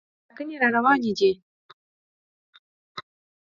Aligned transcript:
ټاکنې 0.27 0.55
راروانې 0.61 1.11
دي. 1.19 1.31